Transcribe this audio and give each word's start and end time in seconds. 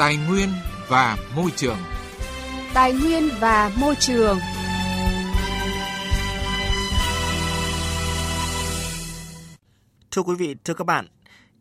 Tài 0.00 0.16
nguyên 0.16 0.48
và 0.88 1.18
môi 1.36 1.50
trường. 1.56 1.78
Tài 2.74 2.92
nguyên 2.92 3.28
và 3.40 3.72
môi 3.80 3.94
trường. 3.94 4.38
Thưa 10.10 10.22
quý 10.22 10.34
vị, 10.38 10.54
thưa 10.64 10.74
các 10.74 10.84
bạn, 10.84 11.06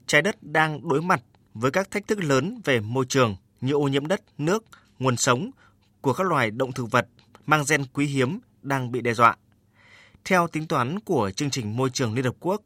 trái 0.07 0.21
đất 0.21 0.43
đang 0.43 0.89
đối 0.89 1.01
mặt 1.01 1.21
với 1.53 1.71
các 1.71 1.91
thách 1.91 2.07
thức 2.07 2.19
lớn 2.23 2.61
về 2.65 2.79
môi 2.79 3.05
trường 3.09 3.35
như 3.61 3.73
ô 3.73 3.87
nhiễm 3.87 4.07
đất, 4.07 4.21
nước, 4.37 4.65
nguồn 4.99 5.17
sống 5.17 5.51
của 6.01 6.13
các 6.13 6.27
loài 6.27 6.51
động 6.51 6.71
thực 6.71 6.91
vật 6.91 7.07
mang 7.45 7.63
gen 7.69 7.85
quý 7.93 8.05
hiếm 8.05 8.39
đang 8.61 8.91
bị 8.91 9.01
đe 9.01 9.13
dọa. 9.13 9.35
Theo 10.25 10.47
tính 10.47 10.67
toán 10.67 10.99
của 10.99 11.31
chương 11.31 11.49
trình 11.49 11.77
môi 11.77 11.89
trường 11.89 12.13
Liên 12.13 12.25
Hợp 12.25 12.35
Quốc, 12.39 12.61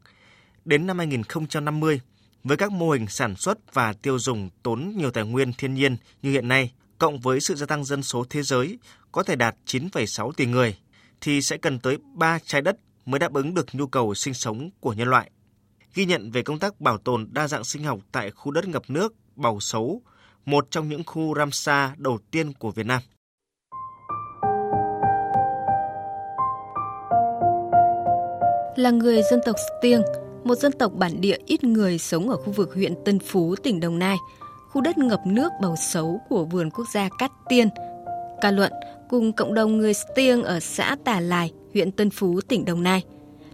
đến 0.64 0.86
năm 0.86 0.98
2050, 0.98 2.00
với 2.44 2.56
các 2.56 2.72
mô 2.72 2.90
hình 2.90 3.06
sản 3.08 3.36
xuất 3.36 3.74
và 3.74 3.92
tiêu 3.92 4.18
dùng 4.18 4.50
tốn 4.62 4.92
nhiều 4.96 5.10
tài 5.10 5.24
nguyên 5.24 5.52
thiên 5.52 5.74
nhiên 5.74 5.96
như 6.22 6.30
hiện 6.30 6.48
nay, 6.48 6.72
cộng 6.98 7.18
với 7.18 7.40
sự 7.40 7.54
gia 7.54 7.66
tăng 7.66 7.84
dân 7.84 8.02
số 8.02 8.24
thế 8.30 8.42
giới 8.42 8.78
có 9.12 9.22
thể 9.22 9.36
đạt 9.36 9.56
9,6 9.66 10.32
tỷ 10.32 10.46
người, 10.46 10.78
thì 11.20 11.42
sẽ 11.42 11.56
cần 11.56 11.78
tới 11.78 11.98
3 12.14 12.38
trái 12.44 12.62
đất 12.62 12.76
mới 13.06 13.18
đáp 13.18 13.32
ứng 13.32 13.54
được 13.54 13.66
nhu 13.72 13.86
cầu 13.86 14.14
sinh 14.14 14.34
sống 14.34 14.70
của 14.80 14.92
nhân 14.92 15.08
loại. 15.08 15.30
Ghi 15.94 16.04
nhận 16.04 16.30
về 16.30 16.42
công 16.42 16.58
tác 16.58 16.80
bảo 16.80 16.98
tồn 16.98 17.28
đa 17.30 17.48
dạng 17.48 17.64
sinh 17.64 17.84
học 17.84 17.98
tại 18.12 18.30
khu 18.30 18.52
đất 18.52 18.68
ngập 18.68 18.82
nước 18.88 19.14
Bầu 19.36 19.60
Sấu, 19.60 20.02
một 20.44 20.70
trong 20.70 20.88
những 20.88 21.04
khu 21.06 21.34
Ramsar 21.34 21.90
đầu 21.96 22.18
tiên 22.30 22.52
của 22.52 22.70
Việt 22.70 22.86
Nam. 22.86 23.02
Là 28.76 28.90
người 28.90 29.22
dân 29.30 29.40
tộc 29.46 29.56
Stiêng, 29.80 30.02
một 30.44 30.58
dân 30.58 30.72
tộc 30.72 30.92
bản 30.94 31.20
địa 31.20 31.36
ít 31.46 31.64
người 31.64 31.98
sống 31.98 32.30
ở 32.30 32.36
khu 32.36 32.52
vực 32.52 32.74
huyện 32.74 32.94
Tân 33.04 33.18
Phú, 33.18 33.54
tỉnh 33.62 33.80
Đồng 33.80 33.98
Nai, 33.98 34.16
khu 34.70 34.80
đất 34.80 34.98
ngập 34.98 35.20
nước 35.26 35.52
bầu 35.62 35.76
xấu 35.76 36.20
của 36.28 36.44
vườn 36.44 36.70
quốc 36.70 36.84
gia 36.94 37.08
Cát 37.18 37.30
Tiên. 37.48 37.68
Ca 38.40 38.50
Luận 38.50 38.72
cùng 39.08 39.32
cộng 39.32 39.54
đồng 39.54 39.78
người 39.78 39.92
Stiêng 39.94 40.42
ở 40.42 40.60
xã 40.60 40.96
Tà 41.04 41.20
Lài, 41.20 41.52
huyện 41.74 41.92
Tân 41.92 42.10
Phú, 42.10 42.40
tỉnh 42.48 42.64
Đồng 42.64 42.82
Nai, 42.82 43.02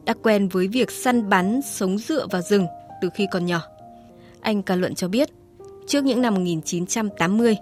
đã 0.05 0.15
quen 0.23 0.49
với 0.49 0.69
việc 0.69 0.91
săn 0.91 1.29
bắn, 1.29 1.61
sống 1.63 1.99
dựa 1.99 2.27
vào 2.27 2.43
rừng 2.43 2.67
từ 3.03 3.09
khi 3.15 3.27
còn 3.31 3.47
nhỏ. 3.47 3.63
Anh 4.41 4.63
Ca 4.63 4.77
Luận 4.77 4.95
cho 4.95 5.09
biết, 5.09 5.29
trước 5.87 6.05
những 6.05 6.23
năm 6.23 6.35
1980, 6.35 7.57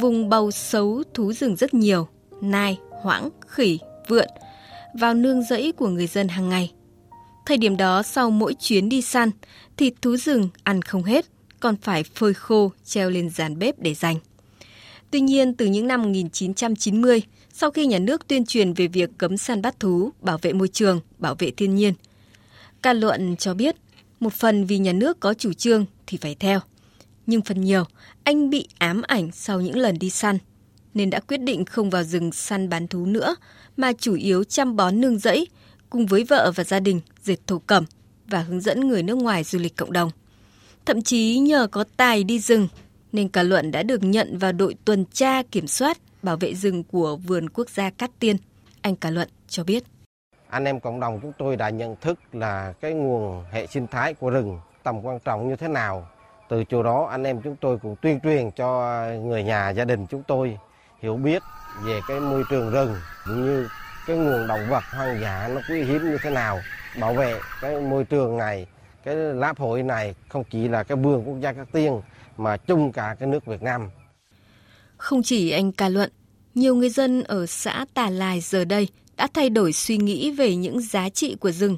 vùng 0.00 0.28
bầu 0.28 0.50
xấu 0.50 1.02
thú 1.14 1.32
rừng 1.32 1.56
rất 1.56 1.74
nhiều, 1.74 2.08
nai, 2.40 2.78
hoãng, 2.90 3.28
khỉ, 3.46 3.78
vượn, 4.08 4.28
vào 4.94 5.14
nương 5.14 5.42
rẫy 5.42 5.72
của 5.72 5.88
người 5.88 6.06
dân 6.06 6.28
hàng 6.28 6.48
ngày– 6.48 6.72
Thời 7.46 7.56
điểm 7.56 7.76
đó 7.76 8.02
sau 8.02 8.30
mỗi 8.30 8.54
chuyến 8.54 8.88
đi 8.88 9.02
săn, 9.02 9.30
thịt 9.76 9.94
thú 10.02 10.16
rừng 10.16 10.48
ăn 10.62 10.82
không 10.82 11.04
hết, 11.04 11.26
còn 11.60 11.76
phải 11.76 12.02
phơi 12.02 12.34
khô 12.34 12.72
treo 12.84 13.10
lên 13.10 13.30
giàn 13.30 13.58
bếp 13.58 13.78
để 13.78 13.94
dành. 13.94 14.16
Tuy 15.10 15.20
nhiên, 15.20 15.54
từ 15.54 15.66
những 15.66 15.86
năm 15.86 16.02
1990, 16.02 17.22
sau 17.52 17.70
khi 17.70 17.86
nhà 17.86 17.98
nước 17.98 18.28
tuyên 18.28 18.46
truyền 18.46 18.72
về 18.72 18.86
việc 18.86 19.10
cấm 19.18 19.36
săn 19.36 19.62
bắt 19.62 19.80
thú, 19.80 20.10
bảo 20.20 20.38
vệ 20.42 20.52
môi 20.52 20.68
trường, 20.68 21.00
bảo 21.18 21.34
vệ 21.38 21.50
thiên 21.50 21.74
nhiên, 21.74 21.94
Ca 22.82 22.92
luận 22.92 23.36
cho 23.36 23.54
biết, 23.54 23.76
một 24.20 24.32
phần 24.32 24.64
vì 24.64 24.78
nhà 24.78 24.92
nước 24.92 25.20
có 25.20 25.34
chủ 25.34 25.52
trương 25.52 25.86
thì 26.06 26.18
phải 26.18 26.34
theo. 26.34 26.60
Nhưng 27.26 27.42
phần 27.42 27.60
nhiều, 27.60 27.84
anh 28.24 28.50
bị 28.50 28.68
ám 28.78 29.02
ảnh 29.02 29.32
sau 29.32 29.60
những 29.60 29.76
lần 29.76 29.98
đi 29.98 30.10
săn, 30.10 30.38
nên 30.94 31.10
đã 31.10 31.20
quyết 31.20 31.40
định 31.40 31.64
không 31.64 31.90
vào 31.90 32.04
rừng 32.04 32.32
săn 32.32 32.68
bán 32.68 32.88
thú 32.88 33.06
nữa, 33.06 33.36
mà 33.76 33.92
chủ 33.92 34.14
yếu 34.14 34.44
chăm 34.44 34.76
bón 34.76 35.00
nương 35.00 35.18
rẫy, 35.18 35.46
cùng 35.92 36.06
với 36.06 36.24
vợ 36.24 36.52
và 36.56 36.64
gia 36.64 36.80
đình 36.80 37.00
dệt 37.22 37.36
thổ 37.46 37.58
cẩm 37.58 37.84
và 38.26 38.38
hướng 38.38 38.60
dẫn 38.60 38.80
người 38.80 39.02
nước 39.02 39.14
ngoài 39.14 39.44
du 39.44 39.58
lịch 39.58 39.76
cộng 39.76 39.92
đồng. 39.92 40.10
Thậm 40.84 41.02
chí 41.02 41.38
nhờ 41.38 41.66
có 41.66 41.84
tài 41.96 42.24
đi 42.24 42.38
rừng, 42.38 42.68
nên 43.12 43.28
cả 43.28 43.42
Luận 43.42 43.70
đã 43.70 43.82
được 43.82 44.02
nhận 44.02 44.38
vào 44.38 44.52
đội 44.52 44.74
tuần 44.84 45.04
tra 45.12 45.42
kiểm 45.42 45.66
soát, 45.66 45.98
bảo 46.22 46.36
vệ 46.36 46.54
rừng 46.54 46.84
của 46.84 47.16
vườn 47.16 47.50
quốc 47.50 47.70
gia 47.70 47.90
Cát 47.90 48.10
Tiên. 48.18 48.36
Anh 48.82 48.96
cả 48.96 49.10
Luận 49.10 49.28
cho 49.48 49.64
biết. 49.64 49.84
Anh 50.48 50.64
em 50.64 50.80
cộng 50.80 51.00
đồng 51.00 51.20
chúng 51.22 51.32
tôi 51.38 51.56
đã 51.56 51.70
nhận 51.70 51.96
thức 52.00 52.18
là 52.32 52.72
cái 52.80 52.92
nguồn 52.92 53.44
hệ 53.50 53.66
sinh 53.66 53.86
thái 53.86 54.14
của 54.14 54.30
rừng 54.30 54.58
tầm 54.82 55.06
quan 55.06 55.18
trọng 55.24 55.48
như 55.48 55.56
thế 55.56 55.68
nào. 55.68 56.08
Từ 56.48 56.64
chỗ 56.64 56.82
đó, 56.82 57.08
anh 57.10 57.24
em 57.24 57.40
chúng 57.42 57.56
tôi 57.60 57.78
cũng 57.78 57.96
tuyên 58.02 58.20
truyền 58.20 58.50
cho 58.50 59.02
người 59.22 59.42
nhà, 59.44 59.70
gia 59.70 59.84
đình 59.84 60.06
chúng 60.06 60.22
tôi 60.22 60.58
hiểu 61.00 61.16
biết 61.16 61.42
về 61.84 62.00
cái 62.08 62.20
môi 62.20 62.42
trường 62.50 62.70
rừng 62.70 62.94
cũng 63.24 63.46
như 63.46 63.68
cái 64.06 64.16
nguồn 64.16 64.46
động 64.46 64.66
vật 64.70 64.84
hoang 64.90 65.20
dã 65.20 65.48
nó 65.54 65.60
quý 65.68 65.82
hiếm 65.82 66.10
như 66.10 66.16
thế 66.22 66.30
nào 66.30 66.60
bảo 67.00 67.14
vệ 67.14 67.40
cái 67.60 67.80
môi 67.80 68.04
trường 68.04 68.38
này 68.38 68.66
cái 69.04 69.14
láp 69.14 69.58
hội 69.58 69.82
này 69.82 70.14
không 70.28 70.44
chỉ 70.50 70.68
là 70.68 70.82
cái 70.82 70.96
vườn 70.96 71.24
quốc 71.24 71.36
gia 71.40 71.52
các 71.52 71.68
tiên 71.72 72.00
mà 72.36 72.56
chung 72.56 72.92
cả 72.92 73.16
cái 73.20 73.28
nước 73.28 73.46
Việt 73.46 73.62
Nam. 73.62 73.90
Không 74.96 75.22
chỉ 75.22 75.50
anh 75.50 75.72
ca 75.72 75.88
luận, 75.88 76.10
nhiều 76.54 76.74
người 76.74 76.90
dân 76.90 77.22
ở 77.22 77.46
xã 77.46 77.86
Tà 77.94 78.10
Lài 78.10 78.40
giờ 78.40 78.64
đây 78.64 78.88
đã 79.16 79.28
thay 79.34 79.50
đổi 79.50 79.72
suy 79.72 79.96
nghĩ 79.96 80.30
về 80.30 80.56
những 80.56 80.80
giá 80.80 81.08
trị 81.08 81.36
của 81.40 81.50
rừng. 81.50 81.76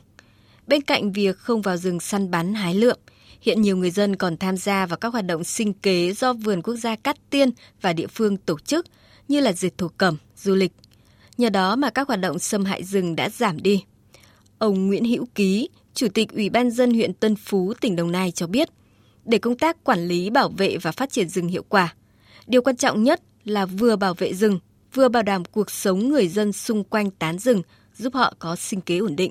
Bên 0.67 0.83
cạnh 0.83 1.13
việc 1.13 1.39
không 1.39 1.63
vào 1.63 1.77
rừng 1.77 2.01
săn 2.01 2.31
bắn 2.31 2.55
hái 2.55 2.75
lượm, 2.75 2.99
hiện 3.41 3.63
nhiều 3.63 3.77
người 3.77 3.91
dân 3.91 4.17
còn 4.17 4.37
tham 4.37 4.57
gia 4.57 4.87
vào 4.87 4.97
các 4.97 5.13
hoạt 5.13 5.25
động 5.25 5.45
sinh 5.45 5.73
kế 5.73 6.13
do 6.13 6.33
vườn 6.33 6.63
quốc 6.63 6.77
gia 6.77 6.97
Cát 6.97 7.17
Tiên 7.31 7.51
và 7.81 7.93
địa 7.93 8.07
phương 8.07 8.37
tổ 8.37 8.59
chức 8.59 8.87
như 9.29 9.41
là 9.41 9.53
dệt 9.53 9.79
thổ 9.79 9.89
cẩm, 9.89 10.17
du 10.37 10.55
lịch. 10.55 10.73
Nhờ 11.39 11.51
đó 11.51 11.77
mà 11.77 11.91
các 11.91 12.09
hoạt 12.09 12.21
động 12.21 12.39
xâm 12.39 12.65
hại 12.65 12.85
rừng 12.85 13.17
đã 13.17 13.29
giảm 13.29 13.63
đi. 13.63 13.85
Ông 14.59 14.87
Nguyễn 14.87 15.05
Hữu 15.05 15.27
Ký, 15.35 15.69
Chủ 15.95 16.09
tịch 16.15 16.33
Ủy 16.33 16.49
ban 16.49 16.71
dân 16.71 16.95
huyện 16.95 17.15
Tân 17.15 17.37
Phú, 17.37 17.75
tỉnh 17.81 17.97
Đồng 17.97 18.13
Nai 18.13 18.31
cho 18.31 18.47
biết, 18.47 18.69
để 19.25 19.39
công 19.39 19.59
tác 19.59 19.85
quản 19.85 20.09
lý, 20.09 20.31
bảo 20.31 20.49
vệ 20.49 20.77
và 20.77 20.93
phát 20.93 21.11
triển 21.11 21.29
rừng 21.29 21.49
hiệu 21.49 21.65
quả, 21.69 21.95
điều 22.47 22.63
quan 22.63 22.77
trọng 22.77 23.03
nhất 23.03 23.21
là 23.45 23.67
vừa 23.67 23.97
bảo 23.97 24.15
vệ 24.15 24.35
rừng, 24.35 24.59
vừa 24.95 25.09
bảo 25.09 25.23
đảm 25.23 25.45
cuộc 25.45 25.71
sống 25.71 26.09
người 26.09 26.29
dân 26.29 26.53
xung 26.53 26.85
quanh 26.85 27.11
tán 27.11 27.39
rừng, 27.39 27.63
giúp 27.97 28.15
họ 28.15 28.35
có 28.39 28.57
sinh 28.57 28.81
kế 28.81 28.99
ổn 28.99 29.17
định. 29.17 29.31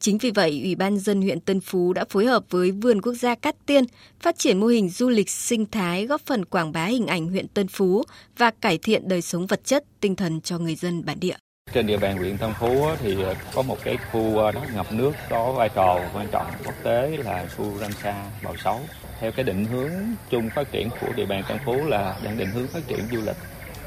Chính 0.00 0.18
vì 0.18 0.30
vậy, 0.30 0.60
Ủy 0.62 0.74
ban 0.74 0.98
dân 0.98 1.22
huyện 1.22 1.40
Tân 1.40 1.60
Phú 1.60 1.92
đã 1.92 2.04
phối 2.08 2.26
hợp 2.26 2.42
với 2.50 2.70
Vườn 2.70 3.00
Quốc 3.02 3.14
gia 3.14 3.34
Cát 3.34 3.54
Tiên 3.66 3.84
phát 4.20 4.38
triển 4.38 4.60
mô 4.60 4.66
hình 4.66 4.88
du 4.88 5.08
lịch 5.08 5.30
sinh 5.30 5.66
thái 5.66 6.06
góp 6.06 6.20
phần 6.26 6.44
quảng 6.44 6.72
bá 6.72 6.84
hình 6.84 7.06
ảnh 7.06 7.28
huyện 7.28 7.48
Tân 7.48 7.68
Phú 7.68 8.02
và 8.38 8.50
cải 8.60 8.78
thiện 8.78 9.08
đời 9.08 9.22
sống 9.22 9.46
vật 9.46 9.60
chất, 9.64 9.84
tinh 10.00 10.16
thần 10.16 10.40
cho 10.40 10.58
người 10.58 10.74
dân 10.74 11.04
bản 11.04 11.20
địa. 11.20 11.36
Trên 11.72 11.86
địa 11.86 11.96
bàn 11.96 12.16
huyện 12.16 12.38
Tân 12.38 12.52
Phú 12.60 12.86
thì 12.98 13.16
có 13.54 13.62
một 13.62 13.78
cái 13.84 13.96
khu 14.12 14.44
à, 14.44 14.52
đất 14.52 14.74
ngập 14.74 14.92
nước 14.92 15.12
có 15.30 15.52
vai 15.52 15.68
trò 15.74 16.00
quan 16.14 16.28
trọng 16.32 16.46
quốc 16.64 16.74
tế 16.82 17.16
là 17.24 17.48
khu 17.56 17.78
Ramsar 17.78 18.14
Bào 18.42 18.56
Sáu. 18.64 18.80
Theo 19.20 19.32
cái 19.32 19.44
định 19.44 19.64
hướng 19.64 19.90
chung 20.30 20.50
phát 20.54 20.72
triển 20.72 20.88
của 21.00 21.12
địa 21.16 21.26
bàn 21.26 21.42
Tân 21.48 21.58
Phú 21.64 21.84
là 21.86 22.16
đang 22.24 22.38
định 22.38 22.50
hướng 22.50 22.68
phát 22.68 22.80
triển 22.88 23.00
du 23.12 23.20
lịch 23.26 23.36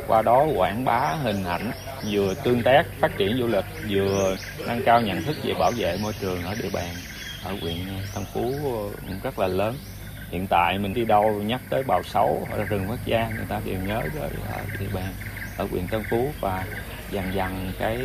qua 0.08 0.22
đó 0.22 0.46
quảng 0.56 0.86
bá 0.86 1.16
hình 1.24 1.44
ảnh 1.44 1.72
vừa 2.12 2.34
tương 2.44 2.64
tác 2.64 2.84
phát 3.00 3.12
triển 3.18 3.38
du 3.40 3.48
lịch 3.48 3.66
vừa 3.90 4.38
nâng 4.68 4.82
cao 4.86 5.02
nhận 5.02 5.24
thức 5.24 5.36
về 5.44 5.54
bảo 5.60 5.72
vệ 5.72 5.98
môi 6.02 6.14
trường 6.22 6.44
ở 6.44 6.56
địa 6.62 6.70
bàn 6.74 6.96
ở 7.44 7.56
huyện 7.62 7.78
Tân 8.16 8.24
Phú 8.34 8.54
ờ, 8.64 9.18
rất 9.24 9.40
là 9.40 9.48
lớn 9.48 9.76
hiện 10.32 10.48
tại 10.48 10.78
mình 10.80 10.94
đi 10.94 11.06
đâu 11.06 11.42
nhắc 11.46 11.62
tới 11.70 11.84
bào 11.84 12.04
sấu 12.04 12.48
ở 12.52 12.64
rừng 12.64 12.86
quốc 12.90 13.00
gia 13.06 13.30
người 13.30 13.46
ta 13.50 13.62
đều 13.66 13.80
nhớ 13.88 14.02
tới 14.14 14.30
ở 14.52 14.62
địa 14.80 14.90
bàn 14.94 15.14
ở 15.58 15.68
huyện 15.72 15.88
Tân 15.88 16.04
Phú 16.10 16.32
và 16.42 16.66
dần 17.12 17.26
dần 17.36 17.72
cái 17.80 17.98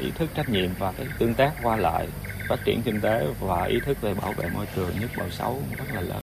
ý 0.00 0.10
thức 0.14 0.30
trách 0.34 0.48
nhiệm 0.48 0.70
và 0.78 0.92
cái 0.92 1.06
tương 1.18 1.34
tác 1.34 1.52
qua 1.62 1.76
lại 1.76 2.06
phát 2.48 2.58
triển 2.64 2.82
kinh 2.82 3.00
tế 3.00 3.26
và 3.40 3.64
ý 3.64 3.80
thức 3.86 4.00
về 4.00 4.14
bảo 4.14 4.32
vệ 4.32 4.48
môi 4.54 4.66
trường 4.76 4.90
nhất 5.00 5.10
bào 5.16 5.30
sấu 5.30 5.62
rất 5.78 5.84
là 5.94 6.00
lớn. 6.00 6.20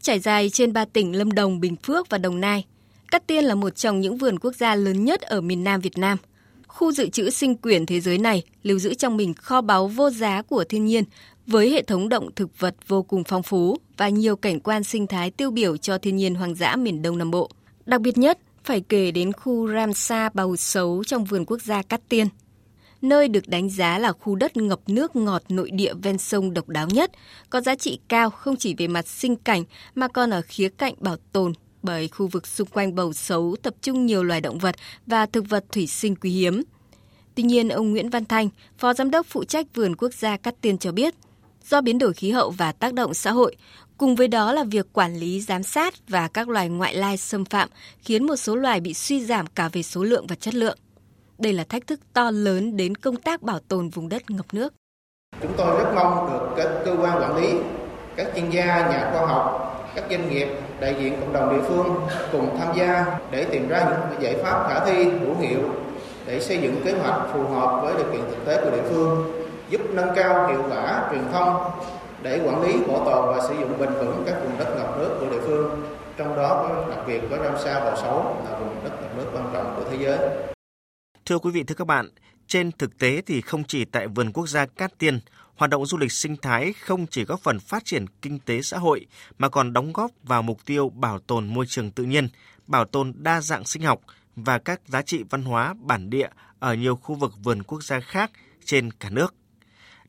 Trải 0.00 0.18
dài 0.18 0.50
trên 0.50 0.72
ba 0.72 0.84
tỉnh 0.84 1.16
Lâm 1.18 1.32
Đồng, 1.32 1.60
Bình 1.60 1.76
Phước 1.76 2.10
và 2.10 2.18
Đồng 2.18 2.40
Nai, 2.40 2.64
Cát 3.10 3.26
Tiên 3.26 3.44
là 3.44 3.54
một 3.54 3.70
trong 3.76 4.00
những 4.00 4.16
vườn 4.16 4.38
quốc 4.38 4.54
gia 4.54 4.74
lớn 4.74 5.04
nhất 5.04 5.20
ở 5.20 5.40
miền 5.40 5.64
Nam 5.64 5.80
Việt 5.80 5.98
Nam. 5.98 6.18
Khu 6.76 6.92
dự 6.92 7.08
trữ 7.08 7.30
sinh 7.30 7.56
quyển 7.56 7.86
thế 7.86 8.00
giới 8.00 8.18
này 8.18 8.42
lưu 8.62 8.78
giữ 8.78 8.94
trong 8.94 9.16
mình 9.16 9.34
kho 9.34 9.60
báu 9.60 9.88
vô 9.88 10.10
giá 10.10 10.42
của 10.42 10.64
thiên 10.64 10.84
nhiên 10.84 11.04
với 11.46 11.70
hệ 11.70 11.82
thống 11.82 12.08
động 12.08 12.30
thực 12.36 12.58
vật 12.58 12.74
vô 12.88 13.02
cùng 13.02 13.24
phong 13.24 13.42
phú 13.42 13.76
và 13.96 14.08
nhiều 14.08 14.36
cảnh 14.36 14.60
quan 14.60 14.84
sinh 14.84 15.06
thái 15.06 15.30
tiêu 15.30 15.50
biểu 15.50 15.76
cho 15.76 15.98
thiên 15.98 16.16
nhiên 16.16 16.34
hoang 16.34 16.54
dã 16.54 16.76
miền 16.76 17.02
Đông 17.02 17.18
Nam 17.18 17.30
Bộ. 17.30 17.50
Đặc 17.86 18.00
biệt 18.00 18.18
nhất 18.18 18.38
phải 18.64 18.80
kể 18.80 19.10
đến 19.10 19.32
khu 19.32 19.68
Ramsar 19.72 20.32
Bầu 20.34 20.56
Sấu 20.56 21.04
trong 21.04 21.24
vườn 21.24 21.44
quốc 21.44 21.62
gia 21.62 21.82
Cát 21.82 22.08
Tiên. 22.08 22.26
Nơi 23.02 23.28
được 23.28 23.48
đánh 23.48 23.70
giá 23.70 23.98
là 23.98 24.12
khu 24.12 24.34
đất 24.34 24.56
ngập 24.56 24.80
nước 24.86 25.16
ngọt 25.16 25.42
nội 25.48 25.70
địa 25.70 25.94
ven 25.94 26.18
sông 26.18 26.54
độc 26.54 26.68
đáo 26.68 26.88
nhất, 26.88 27.10
có 27.50 27.60
giá 27.60 27.74
trị 27.74 27.98
cao 28.08 28.30
không 28.30 28.56
chỉ 28.56 28.74
về 28.74 28.88
mặt 28.88 29.08
sinh 29.08 29.36
cảnh 29.36 29.64
mà 29.94 30.08
còn 30.08 30.30
ở 30.30 30.42
khía 30.42 30.68
cạnh 30.68 30.94
bảo 31.00 31.16
tồn 31.32 31.52
bởi 31.86 32.08
khu 32.08 32.26
vực 32.26 32.46
xung 32.46 32.68
quanh 32.68 32.94
bầu 32.94 33.12
xấu 33.12 33.56
tập 33.62 33.74
trung 33.82 34.06
nhiều 34.06 34.22
loài 34.22 34.40
động 34.40 34.58
vật 34.58 34.76
và 35.06 35.26
thực 35.26 35.48
vật 35.48 35.64
thủy 35.72 35.86
sinh 35.86 36.16
quý 36.16 36.30
hiếm. 36.30 36.62
Tuy 37.36 37.42
nhiên, 37.42 37.68
ông 37.68 37.90
Nguyễn 37.90 38.10
Văn 38.10 38.24
Thanh, 38.24 38.48
Phó 38.78 38.94
Giám 38.94 39.10
đốc 39.10 39.26
phụ 39.26 39.44
trách 39.44 39.66
vườn 39.74 39.96
quốc 39.96 40.14
gia 40.14 40.36
Cát 40.36 40.54
Tiên 40.60 40.78
cho 40.78 40.92
biết, 40.92 41.14
do 41.64 41.80
biến 41.80 41.98
đổi 41.98 42.12
khí 42.12 42.30
hậu 42.30 42.50
và 42.50 42.72
tác 42.72 42.94
động 42.94 43.14
xã 43.14 43.30
hội, 43.30 43.56
cùng 43.98 44.16
với 44.16 44.28
đó 44.28 44.52
là 44.52 44.64
việc 44.64 44.92
quản 44.92 45.16
lý 45.16 45.40
giám 45.40 45.62
sát 45.62 45.94
và 46.08 46.28
các 46.28 46.48
loài 46.48 46.68
ngoại 46.68 46.94
lai 46.94 47.16
xâm 47.16 47.44
phạm 47.44 47.68
khiến 47.98 48.26
một 48.26 48.36
số 48.36 48.56
loài 48.56 48.80
bị 48.80 48.94
suy 48.94 49.24
giảm 49.24 49.46
cả 49.46 49.68
về 49.72 49.82
số 49.82 50.04
lượng 50.04 50.26
và 50.26 50.36
chất 50.36 50.54
lượng. 50.54 50.78
Đây 51.38 51.52
là 51.52 51.64
thách 51.64 51.86
thức 51.86 52.00
to 52.12 52.30
lớn 52.30 52.76
đến 52.76 52.94
công 52.94 53.16
tác 53.16 53.42
bảo 53.42 53.58
tồn 53.58 53.88
vùng 53.88 54.08
đất 54.08 54.30
ngập 54.30 54.46
nước. 54.52 54.74
Chúng 55.42 55.52
tôi 55.56 55.78
rất 55.78 55.92
mong 55.94 56.32
được 56.32 56.48
các 56.56 56.68
cơ 56.84 56.96
quan 57.02 57.22
quản 57.22 57.36
lý, 57.36 57.48
các 58.16 58.26
chuyên 58.34 58.50
gia, 58.50 58.64
nhà 58.64 59.10
khoa 59.12 59.26
học, 59.26 59.72
các 59.94 60.04
doanh 60.10 60.30
nghiệp 60.30 60.48
đại 60.80 60.96
diện 61.00 61.16
cộng 61.20 61.32
đồng 61.32 61.56
địa 61.56 61.68
phương 61.68 61.94
cùng 62.32 62.58
tham 62.58 62.76
gia 62.78 63.18
để 63.30 63.44
tìm 63.44 63.68
ra 63.68 63.84
những 63.84 64.22
giải 64.22 64.36
pháp 64.42 64.68
khả 64.68 64.84
thi 64.86 65.04
hữu 65.04 65.34
hiệu 65.40 65.85
để 66.26 66.40
xây 66.40 66.58
dựng 66.62 66.80
kế 66.84 66.92
hoạch 66.92 67.28
phù 67.32 67.48
hợp 67.48 67.80
với 67.82 67.94
điều 67.96 68.12
kiện 68.12 68.20
thực 68.20 68.44
tế 68.46 68.64
của 68.64 68.70
địa 68.70 68.82
phương, 68.90 69.42
giúp 69.70 69.80
nâng 69.90 70.08
cao 70.16 70.48
hiệu 70.48 70.62
quả 70.68 71.08
truyền 71.10 71.22
thông 71.32 71.70
để 72.22 72.42
quản 72.46 72.62
lý 72.62 72.72
bảo 72.88 73.04
tồn 73.04 73.36
và 73.36 73.48
sử 73.48 73.54
dụng 73.60 73.78
bền 73.78 73.90
vững 73.92 74.22
các 74.26 74.36
vùng 74.42 74.58
đất 74.58 74.76
ngập 74.76 74.98
nước 74.98 75.16
của 75.20 75.30
địa 75.30 75.40
phương. 75.46 75.82
Trong 76.16 76.36
đó 76.36 76.66
có 76.68 76.86
đặc 76.90 77.04
biệt 77.06 77.20
có 77.30 77.36
Ramsar 77.36 77.76
và 77.84 77.96
Sấu 77.96 78.44
là 78.44 78.58
vùng 78.58 78.84
đất 78.84 79.00
ngập 79.00 79.16
nước 79.16 79.26
quan 79.34 79.50
trọng 79.52 79.74
của 79.76 79.90
thế 79.90 79.96
giới. 80.00 80.18
Thưa 81.26 81.38
quý 81.38 81.50
vị, 81.50 81.62
thưa 81.62 81.74
các 81.74 81.86
bạn, 81.86 82.08
trên 82.46 82.72
thực 82.72 82.98
tế 82.98 83.22
thì 83.26 83.40
không 83.40 83.64
chỉ 83.64 83.84
tại 83.84 84.06
vườn 84.06 84.32
quốc 84.32 84.48
gia 84.48 84.66
Cát 84.66 84.98
Tiên, 84.98 85.20
hoạt 85.56 85.70
động 85.70 85.86
du 85.86 85.98
lịch 85.98 86.12
sinh 86.12 86.36
thái 86.36 86.72
không 86.72 87.06
chỉ 87.06 87.24
góp 87.24 87.40
phần 87.40 87.60
phát 87.60 87.84
triển 87.84 88.06
kinh 88.22 88.38
tế 88.38 88.62
xã 88.62 88.78
hội 88.78 89.06
mà 89.38 89.48
còn 89.48 89.72
đóng 89.72 89.92
góp 89.92 90.10
vào 90.22 90.42
mục 90.42 90.58
tiêu 90.66 90.88
bảo 90.94 91.18
tồn 91.18 91.46
môi 91.46 91.66
trường 91.68 91.90
tự 91.90 92.04
nhiên, 92.04 92.28
bảo 92.66 92.84
tồn 92.84 93.12
đa 93.16 93.40
dạng 93.40 93.64
sinh 93.64 93.82
học 93.82 94.00
và 94.36 94.58
các 94.58 94.80
giá 94.86 95.02
trị 95.02 95.24
văn 95.30 95.42
hóa 95.42 95.74
bản 95.80 96.10
địa 96.10 96.28
ở 96.58 96.74
nhiều 96.74 96.96
khu 96.96 97.14
vực 97.14 97.32
vườn 97.44 97.62
quốc 97.62 97.84
gia 97.84 98.00
khác 98.00 98.30
trên 98.64 98.90
cả 98.90 99.10
nước. 99.10 99.34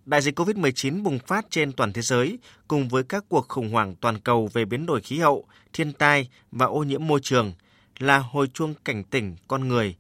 Đại 0.06 0.21
dịch 0.21 0.39
COVID-19 0.39 1.03
bùng 1.03 1.19
phát 1.19 1.45
trên 1.50 1.71
toàn 1.71 1.94
thế 1.94 2.01
giới 2.01 2.39
cùng 2.68 2.89
với 2.89 3.03
các 3.03 3.25
cuộc 3.29 3.47
khủng 3.47 3.69
hoảng 3.69 3.95
toàn 3.95 4.19
cầu 4.19 4.50
về 4.53 4.65
biến 4.65 4.85
đổi 4.85 5.01
khí 5.01 5.19
hậu, 5.19 5.45
thiên 5.74 5.94
tai 5.94 6.29
và 6.51 6.65
ô 6.65 6.83
nhiễm 6.83 7.07
môi 7.07 7.19
trường 7.24 7.53
là 8.00 8.18
hồi 8.18 8.47
chuông 8.47 8.74
cảnh 8.85 9.03
tỉnh 9.03 9.35
con 9.47 9.68
người 9.68 9.95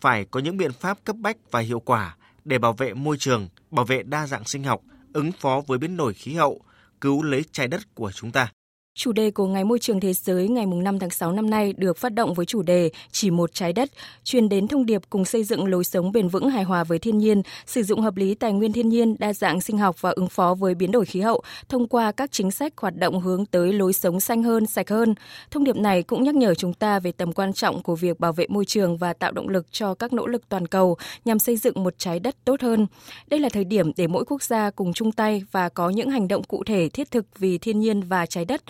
phải 0.00 0.24
có 0.24 0.40
những 0.40 0.56
biện 0.56 0.72
pháp 0.72 0.98
cấp 1.04 1.16
bách 1.16 1.36
và 1.50 1.60
hiệu 1.60 1.80
quả 1.80 2.16
để 2.44 2.58
bảo 2.58 2.72
vệ 2.72 2.94
môi 2.94 3.16
trường, 3.16 3.48
bảo 3.70 3.84
vệ 3.84 4.02
đa 4.02 4.26
dạng 4.26 4.44
sinh 4.44 4.64
học, 4.64 4.82
ứng 5.12 5.32
phó 5.32 5.62
với 5.66 5.78
biến 5.78 5.96
đổi 5.96 6.14
khí 6.14 6.34
hậu, 6.34 6.60
cứu 7.00 7.22
lấy 7.22 7.44
trái 7.52 7.68
đất 7.68 7.94
của 7.94 8.12
chúng 8.12 8.32
ta. 8.32 8.52
Chủ 8.94 9.12
đề 9.12 9.30
của 9.30 9.46
Ngày 9.46 9.64
Môi 9.64 9.78
trường 9.78 10.00
Thế 10.00 10.12
giới 10.12 10.48
ngày 10.48 10.66
5 10.66 10.98
tháng 10.98 11.10
6 11.10 11.32
năm 11.32 11.50
nay 11.50 11.72
được 11.76 11.96
phát 11.98 12.14
động 12.14 12.34
với 12.34 12.46
chủ 12.46 12.62
đề 12.62 12.90
Chỉ 13.12 13.30
một 13.30 13.54
trái 13.54 13.72
đất, 13.72 13.90
truyền 14.24 14.48
đến 14.48 14.68
thông 14.68 14.86
điệp 14.86 15.02
cùng 15.10 15.24
xây 15.24 15.44
dựng 15.44 15.66
lối 15.66 15.84
sống 15.84 16.12
bền 16.12 16.28
vững 16.28 16.50
hài 16.50 16.64
hòa 16.64 16.84
với 16.84 16.98
thiên 16.98 17.18
nhiên, 17.18 17.42
sử 17.66 17.82
dụng 17.82 18.00
hợp 18.00 18.16
lý 18.16 18.34
tài 18.34 18.52
nguyên 18.52 18.72
thiên 18.72 18.88
nhiên, 18.88 19.16
đa 19.18 19.32
dạng 19.32 19.60
sinh 19.60 19.78
học 19.78 19.96
và 20.00 20.10
ứng 20.10 20.28
phó 20.28 20.54
với 20.54 20.74
biến 20.74 20.92
đổi 20.92 21.04
khí 21.04 21.20
hậu 21.20 21.42
thông 21.68 21.88
qua 21.88 22.12
các 22.12 22.32
chính 22.32 22.50
sách 22.50 22.72
hoạt 22.76 22.96
động 22.96 23.20
hướng 23.20 23.46
tới 23.46 23.72
lối 23.72 23.92
sống 23.92 24.20
xanh 24.20 24.42
hơn, 24.42 24.66
sạch 24.66 24.90
hơn. 24.90 25.14
Thông 25.50 25.64
điệp 25.64 25.76
này 25.76 26.02
cũng 26.02 26.22
nhắc 26.22 26.34
nhở 26.34 26.54
chúng 26.54 26.74
ta 26.74 26.98
về 26.98 27.12
tầm 27.12 27.32
quan 27.32 27.52
trọng 27.52 27.82
của 27.82 27.96
việc 27.96 28.20
bảo 28.20 28.32
vệ 28.32 28.46
môi 28.48 28.64
trường 28.64 28.96
và 28.96 29.12
tạo 29.12 29.32
động 29.32 29.48
lực 29.48 29.66
cho 29.72 29.94
các 29.94 30.12
nỗ 30.12 30.26
lực 30.26 30.48
toàn 30.48 30.66
cầu 30.66 30.96
nhằm 31.24 31.38
xây 31.38 31.56
dựng 31.56 31.84
một 31.84 31.94
trái 31.98 32.20
đất 32.20 32.36
tốt 32.44 32.60
hơn. 32.60 32.86
Đây 33.26 33.40
là 33.40 33.48
thời 33.48 33.64
điểm 33.64 33.90
để 33.96 34.06
mỗi 34.06 34.24
quốc 34.24 34.42
gia 34.42 34.70
cùng 34.70 34.92
chung 34.92 35.12
tay 35.12 35.42
và 35.52 35.68
có 35.68 35.90
những 35.90 36.10
hành 36.10 36.28
động 36.28 36.42
cụ 36.42 36.64
thể 36.64 36.88
thiết 36.88 37.10
thực 37.10 37.38
vì 37.38 37.58
thiên 37.58 37.80
nhiên 37.80 38.00
và 38.00 38.26
trái 38.26 38.44
đất. 38.44 38.62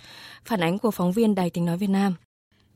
Phản 0.44 0.60
ánh 0.60 0.78
của 0.78 0.90
phóng 0.90 1.12
viên 1.12 1.34
Đài 1.34 1.50
tiếng 1.50 1.64
nói 1.64 1.76
Việt 1.76 1.90
Nam. 1.90 2.14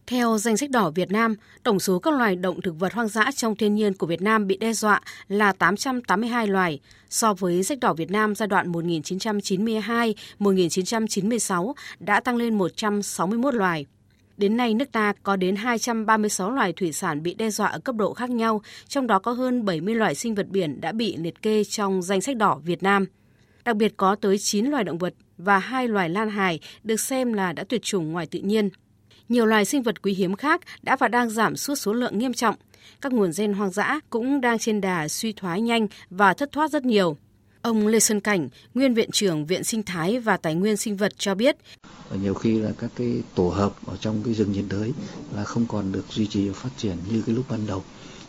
Theo 0.07 0.39
danh 0.39 0.57
sách 0.57 0.71
đỏ 0.71 0.91
Việt 0.91 1.11
Nam, 1.11 1.35
tổng 1.63 1.81
số 1.81 1.99
các 1.99 2.15
loài 2.15 2.37
động 2.37 2.61
thực 2.61 2.79
vật 2.79 2.93
hoang 2.93 3.09
dã 3.09 3.31
trong 3.37 3.57
thiên 3.57 3.75
nhiên 3.75 3.95
của 3.95 4.07
Việt 4.07 4.23
Nam 4.23 4.47
bị 4.47 4.57
đe 4.57 4.73
dọa 4.73 5.01
là 5.29 5.53
882 5.53 6.47
loài, 6.47 6.81
so 7.11 7.35
với 7.35 7.63
sách 7.63 7.79
đỏ 7.81 7.95
Việt 7.95 8.11
Nam 8.11 8.35
giai 8.35 8.47
đoạn 8.47 8.73
1992-1996 8.73 11.73
đã 12.01 12.21
tăng 12.21 12.37
lên 12.37 12.59
161 12.59 13.55
loài. 13.55 13.87
Đến 14.37 14.57
nay, 14.57 14.75
nước 14.75 14.93
ta 14.93 15.13
có 15.23 15.37
đến 15.37 15.57
236 15.57 16.51
loài 16.51 16.73
thủy 16.73 16.93
sản 16.93 17.23
bị 17.23 17.35
đe 17.35 17.51
dọa 17.51 17.67
ở 17.67 17.79
cấp 17.79 17.95
độ 17.95 18.15
khác 18.15 18.31
nhau, 18.31 18.63
trong 18.89 19.07
đó 19.07 19.19
có 19.19 19.33
hơn 19.33 19.65
70 19.65 19.95
loài 19.95 20.15
sinh 20.15 20.35
vật 20.35 20.49
biển 20.49 20.81
đã 20.81 20.93
bị 20.93 21.17
liệt 21.17 21.43
kê 21.43 21.65
trong 21.65 22.03
danh 22.03 22.21
sách 22.21 22.37
đỏ 22.37 22.61
Việt 22.65 22.83
Nam. 22.83 23.07
Đặc 23.65 23.77
biệt 23.77 23.97
có 23.97 24.17
tới 24.17 24.39
9 24.39 24.67
loài 24.67 24.85
động 24.85 24.99
vật 24.99 25.15
và 25.39 25.59
hai 25.59 25.89
loài 25.89 26.09
lan 26.09 26.31
hài 26.31 26.61
được 26.85 27.01
xem 27.01 27.33
là 27.33 27.53
đã 27.53 27.65
tuyệt 27.65 27.83
chủng 27.83 28.13
ngoài 28.13 28.27
tự 28.27 28.39
nhiên. 28.39 28.71
Nhiều 29.29 29.47
loài 29.47 29.65
sinh 29.65 29.83
vật 29.83 30.03
quý 30.03 30.15
hiếm 30.15 30.37
khác 30.37 30.61
đã 30.83 30.97
và 30.97 31.09
đang 31.09 31.31
giảm 31.31 31.57
suốt 31.57 31.75
số 31.75 31.93
lượng 31.93 32.19
nghiêm 32.19 32.33
trọng. 32.33 32.55
Các 33.01 33.13
nguồn 33.13 33.31
gen 33.37 33.53
hoang 33.53 33.71
dã 33.71 34.01
cũng 34.11 34.41
đang 34.41 34.59
trên 34.59 34.81
đà 34.81 35.09
suy 35.09 35.33
thoái 35.33 35.61
nhanh 35.61 35.87
và 36.11 36.35
thất 36.35 36.53
thoát 36.53 36.71
rất 36.71 36.85
nhiều. 36.85 37.17
Ông 37.63 37.87
Lê 37.87 38.01
Xuân 38.01 38.21
Cảnh, 38.21 38.49
nguyên 38.75 38.95
viện 38.95 39.11
trưởng 39.11 39.47
Viện 39.47 39.65
Sinh 39.65 39.83
thái 39.83 40.21
và 40.21 40.37
Tài 40.37 40.55
nguyên 40.55 40.77
sinh 40.77 40.97
vật 40.97 41.13
cho 41.19 41.35
biết. 41.35 41.57
Nhiều 42.23 42.35
khi 42.35 42.59
là 42.59 42.71
các 42.79 42.91
cái 42.97 43.23
tổ 43.35 43.49
hợp 43.49 43.73
ở 43.87 43.97
trong 43.97 44.23
cái 44.25 44.35
rừng 44.35 44.53
nhiệt 44.53 44.65
đới 44.69 44.93
là 45.35 45.45
không 45.45 45.67
còn 45.69 45.93
được 45.93 46.05
duy 46.11 46.27
trì 46.27 46.49
và 46.49 46.55
phát 46.55 46.71
triển 46.77 46.97
như 47.11 47.23
cái 47.27 47.35
lúc 47.35 47.45
ban 47.51 47.67
đầu. 47.67 47.85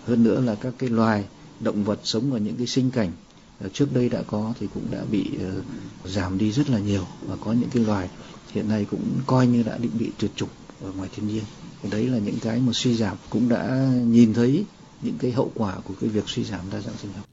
Hơn 0.06 0.24
nữa 0.24 0.42
là 0.42 0.56
các 0.56 0.74
cái 0.78 0.90
loài 0.90 1.26
động 1.60 1.84
vật 1.84 2.00
sống 2.04 2.34
ở 2.34 2.40
những 2.40 2.56
cái 2.58 2.68
sinh 2.68 2.92
cảnh 2.92 3.12
Ờ, 3.62 3.70
trước 3.74 3.94
đây 3.94 4.10
đã 4.10 4.22
có 4.28 4.54
thì 4.60 4.68
cũng 4.74 4.84
đã 4.92 5.04
bị 5.12 5.32
ờ, 5.40 5.62
giảm 6.06 6.38
đi 6.38 6.52
rất 6.52 6.70
là 6.70 6.80
nhiều 6.80 7.08
và 7.28 7.36
có 7.46 7.52
những 7.52 7.70
cái 7.74 7.84
loài 7.84 8.10
hiện 8.52 8.70
nay 8.70 8.86
cũng 8.92 9.04
coi 9.28 9.48
như 9.48 9.64
đã 9.64 9.78
định 9.78 9.92
bị 10.00 10.12
tuyệt 10.20 10.32
chủng 10.36 10.50
ở 10.82 10.92
ngoài 10.98 11.10
thiên 11.16 11.28
nhiên. 11.28 11.44
Đấy 11.92 12.08
là 12.08 12.18
những 12.18 12.40
cái 12.42 12.60
mà 12.60 12.74
suy 12.74 12.96
giảm, 12.96 13.18
cũng 13.30 13.50
đã 13.50 13.90
nhìn 14.06 14.34
thấy 14.34 14.66
những 15.02 15.18
cái 15.20 15.32
hậu 15.32 15.52
quả 15.56 15.76
của 15.84 15.94
cái 16.02 16.10
việc 16.10 16.24
suy 16.28 16.44
giảm 16.44 16.62
đa 16.72 16.82
dạng 16.82 16.98
sinh 16.98 17.14
học. 17.14 17.26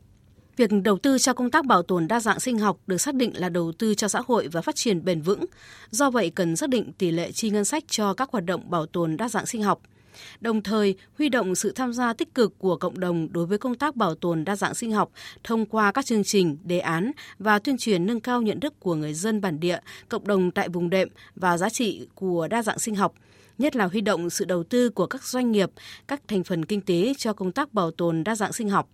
Việc 0.57 0.71
đầu 0.85 0.99
tư 0.99 1.19
cho 1.19 1.33
công 1.33 1.51
tác 1.51 1.67
bảo 1.67 1.83
tồn 1.83 2.09
đa 2.09 2.21
dạng 2.21 2.41
sinh 2.41 2.59
học 2.59 2.79
được 2.87 2.99
xác 2.99 3.15
định 3.15 3.33
là 3.35 3.49
đầu 3.49 3.73
tư 3.79 3.95
cho 3.95 4.09
xã 4.09 4.21
hội 4.27 4.49
và 4.49 4.61
phát 4.63 4.77
triển 4.77 5.05
bền 5.05 5.23
vững. 5.23 5.45
Do 5.91 6.11
vậy 6.11 6.31
cần 6.31 6.57
xác 6.57 6.69
định 6.69 6.93
tỷ 6.93 7.11
lệ 7.11 7.33
chi 7.33 7.51
ngân 7.51 7.65
sách 7.65 7.85
cho 7.89 8.15
các 8.15 8.29
hoạt 8.33 8.45
động 8.45 8.71
bảo 8.71 8.87
tồn 8.87 9.17
đa 9.17 9.29
dạng 9.29 9.47
sinh 9.47 9.63
học– 9.63 9.81
đồng 10.41 10.63
thời 10.63 10.95
huy 11.19 11.29
động 11.29 11.55
sự 11.55 11.73
tham 11.73 11.93
gia 11.93 12.13
tích 12.13 12.35
cực 12.35 12.59
của 12.59 12.77
cộng 12.77 13.01
đồng 13.01 13.33
đối 13.33 13.47
với 13.47 13.59
công 13.59 13.75
tác 13.75 13.97
bảo 13.97 14.15
tồn 14.15 14.45
đa 14.45 14.57
dạng 14.57 14.75
sinh 14.75 14.93
học 14.93 15.11
thông 15.45 15.67
qua 15.67 15.93
các 15.93 16.07
chương 16.07 16.25
trình, 16.25 16.59
đề 16.65 16.79
án 16.79 17.13
và 17.39 17.59
tuyên 17.59 17.77
truyền 17.79 18.07
nâng 18.07 18.21
cao 18.21 18.43
nhận 18.43 18.61
thức 18.61 18.81
của 18.81 18.95
người 18.95 19.15
dân 19.15 19.41
bản 19.41 19.61
địa, 19.61 19.79
cộng 20.09 20.27
đồng 20.27 20.51
tại 20.51 20.69
vùng 20.69 20.91
đệm 20.91 21.09
và 21.37 21.59
giá 21.59 21.69
trị 21.69 22.07
của 22.15 22.49
đa 22.49 22.63
dạng 22.63 22.79
sinh 22.79 22.95
học 22.95 23.15
nhất 23.59 23.77
là 23.77 23.87
huy 23.87 24.01
động 24.01 24.31
sự 24.31 24.45
đầu 24.45 24.65
tư 24.65 24.91
của 24.91 25.07
các 25.07 25.23
doanh 25.25 25.53
nghiệp, 25.53 25.71
các 26.07 26.23
thành 26.29 26.45
phần 26.45 26.65
kinh 26.65 26.81
tế 26.81 27.13
cho 27.19 27.33
công 27.33 27.53
tác 27.53 27.75
bảo 27.75 27.91
tồn 27.91 28.25
đa 28.25 28.35
dạng 28.35 28.53
sinh 28.53 28.69
học. 28.69 28.89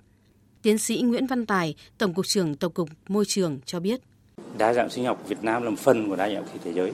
Tiến 0.63 0.79
sĩ 0.79 1.01
Nguyễn 1.01 1.27
Văn 1.27 1.47
Tài, 1.47 1.75
Tổng 1.99 2.15
cục 2.15 2.27
trưởng 2.27 2.55
Tổng 2.55 2.73
cục 2.73 2.89
Môi 3.09 3.25
trường 3.25 3.59
cho 3.65 3.81
biết. 3.81 4.01
Đa 4.59 4.73
dạng 4.75 4.91
sinh 4.91 5.05
học 5.05 5.29
Việt 5.29 5.43
Nam 5.43 5.63
là 5.63 5.71
một 5.71 5.79
phần 5.79 6.09
của 6.09 6.17
đa 6.17 6.31
dạng 6.31 6.45
khí 6.53 6.59
thế 6.65 6.73
giới 6.73 6.93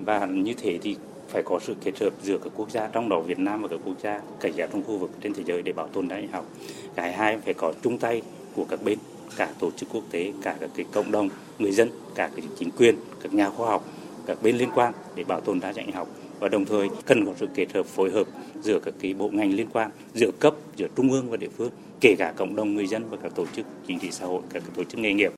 và 0.00 0.26
như 0.26 0.54
thế 0.54 0.78
thì 0.82 0.96
phải 1.28 1.42
có 1.42 1.58
sự 1.62 1.74
kết 1.84 1.98
hợp 2.00 2.12
giữa 2.22 2.38
các 2.38 2.52
quốc 2.56 2.70
gia 2.70 2.86
trong 2.86 3.08
đó 3.08 3.20
Việt 3.20 3.38
Nam 3.38 3.62
và 3.62 3.68
các 3.68 3.80
quốc 3.84 3.96
gia 4.02 4.20
cảnh 4.40 4.52
giác 4.56 4.68
trong 4.72 4.82
khu 4.82 4.98
vực 4.98 5.10
trên 5.20 5.34
thế 5.34 5.42
giới 5.46 5.62
để 5.62 5.72
bảo 5.72 5.88
tồn 5.88 6.08
đa 6.08 6.16
dạng 6.16 6.32
học. 6.32 6.46
Cái 6.94 7.12
hai 7.12 7.38
phải 7.38 7.54
có 7.54 7.72
chung 7.82 7.98
tay 7.98 8.22
của 8.56 8.64
các 8.64 8.82
bên, 8.82 8.98
cả 9.36 9.48
tổ 9.58 9.70
chức 9.70 9.88
quốc 9.92 10.04
tế, 10.10 10.32
cả 10.42 10.56
các 10.60 10.70
cái 10.76 10.86
cộng 10.92 11.10
đồng, 11.10 11.28
người 11.58 11.72
dân, 11.72 11.90
cả 12.14 12.30
cái 12.36 12.46
chính 12.58 12.70
quyền, 12.70 12.94
các 13.22 13.34
nhà 13.34 13.50
khoa 13.50 13.68
học, 13.68 13.84
các 14.26 14.42
bên 14.42 14.56
liên 14.56 14.68
quan 14.74 14.92
để 15.14 15.24
bảo 15.24 15.40
tồn 15.40 15.60
đa 15.60 15.72
dạng 15.72 15.92
học 15.92 16.08
và 16.40 16.48
đồng 16.48 16.64
thời 16.64 16.88
cần 17.06 17.26
có 17.26 17.32
sự 17.36 17.48
kết 17.54 17.72
hợp 17.74 17.86
phối 17.86 18.10
hợp 18.10 18.26
giữa 18.62 18.78
các 18.84 18.94
cái 19.00 19.14
bộ 19.14 19.28
ngành 19.28 19.54
liên 19.54 19.66
quan, 19.72 19.90
giữa 20.14 20.30
cấp, 20.40 20.54
giữa 20.76 20.86
trung 20.96 21.12
ương 21.12 21.30
và 21.30 21.36
địa 21.36 21.48
phương, 21.56 21.70
kể 22.00 22.14
cả 22.18 22.32
cộng 22.36 22.56
đồng 22.56 22.74
người 22.74 22.86
dân 22.86 23.10
và 23.10 23.16
các 23.22 23.34
tổ 23.34 23.46
chức 23.56 23.66
chính 23.86 23.98
trị 23.98 24.10
xã 24.10 24.26
hội, 24.26 24.42
các 24.52 24.62
tổ 24.76 24.84
chức 24.84 25.00
nghề 25.00 25.12
nghiệp. 25.12 25.32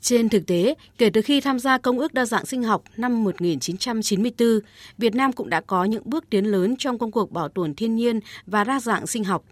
Trên 0.00 0.28
thực 0.28 0.46
tế, 0.46 0.74
kể 0.98 1.10
từ 1.10 1.22
khi 1.22 1.40
tham 1.40 1.58
gia 1.58 1.78
Công 1.78 1.98
ước 1.98 2.14
Đa 2.14 2.24
dạng 2.24 2.46
sinh 2.46 2.62
học 2.62 2.82
năm 2.96 3.24
1994, 3.24 4.48
Việt 4.98 5.14
Nam 5.14 5.32
cũng 5.32 5.50
đã 5.50 5.60
có 5.60 5.84
những 5.84 6.02
bước 6.04 6.24
tiến 6.30 6.44
lớn 6.44 6.76
trong 6.76 6.98
công 6.98 7.10
cuộc 7.10 7.32
bảo 7.32 7.48
tồn 7.48 7.74
thiên 7.74 7.96
nhiên 7.96 8.20
và 8.46 8.64
đa 8.64 8.80
dạng 8.80 9.06
sinh 9.06 9.24
học. 9.24 9.44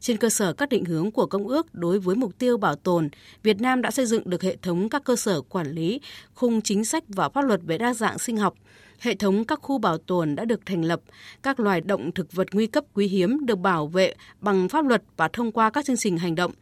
Trên 0.00 0.16
cơ 0.16 0.30
sở 0.30 0.52
các 0.52 0.68
định 0.68 0.84
hướng 0.84 1.10
của 1.10 1.26
Công 1.26 1.48
ước 1.48 1.74
đối 1.74 1.98
với 1.98 2.16
mục 2.16 2.38
tiêu 2.38 2.56
bảo 2.56 2.76
tồn, 2.76 3.08
Việt 3.42 3.60
Nam 3.60 3.82
đã 3.82 3.90
xây 3.90 4.06
dựng 4.06 4.30
được 4.30 4.42
hệ 4.42 4.56
thống 4.62 4.88
các 4.88 5.04
cơ 5.04 5.16
sở 5.16 5.40
quản 5.40 5.72
lý, 5.72 6.00
khung 6.34 6.60
chính 6.60 6.84
sách 6.84 7.04
và 7.08 7.28
pháp 7.28 7.42
luật 7.42 7.60
về 7.66 7.78
đa 7.78 7.94
dạng 7.94 8.18
sinh 8.18 8.36
học. 8.36 8.54
Hệ 8.98 9.14
thống 9.14 9.44
các 9.44 9.58
khu 9.62 9.78
bảo 9.78 9.98
tồn 9.98 10.34
đã 10.34 10.44
được 10.44 10.66
thành 10.66 10.84
lập, 10.84 11.00
các 11.42 11.60
loài 11.60 11.80
động 11.80 12.12
thực 12.12 12.32
vật 12.32 12.48
nguy 12.52 12.66
cấp 12.66 12.84
quý 12.94 13.08
hiếm 13.08 13.46
được 13.46 13.58
bảo 13.58 13.86
vệ 13.86 14.14
bằng 14.40 14.68
pháp 14.68 14.86
luật 14.86 15.02
và 15.16 15.28
thông 15.28 15.52
qua 15.52 15.70
các 15.70 15.84
chương 15.84 15.96
trình 15.96 16.18
hành 16.18 16.34
động, 16.34 16.52